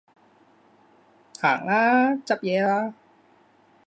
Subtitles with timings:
[1.39, 2.95] 行啦，執嘢啦